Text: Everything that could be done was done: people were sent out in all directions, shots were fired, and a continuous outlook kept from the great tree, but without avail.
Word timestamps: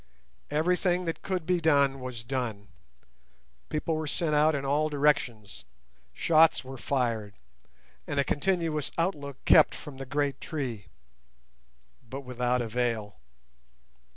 Everything 0.49 1.05
that 1.05 1.21
could 1.21 1.45
be 1.45 1.59
done 1.61 1.99
was 1.99 2.23
done: 2.23 2.69
people 3.69 3.95
were 3.95 4.07
sent 4.07 4.33
out 4.33 4.55
in 4.55 4.65
all 4.65 4.89
directions, 4.89 5.63
shots 6.11 6.63
were 6.63 6.75
fired, 6.75 7.35
and 8.07 8.19
a 8.19 8.23
continuous 8.23 8.89
outlook 8.97 9.37
kept 9.45 9.75
from 9.75 9.97
the 9.97 10.05
great 10.07 10.41
tree, 10.41 10.87
but 12.01 12.21
without 12.21 12.63
avail. 12.63 13.19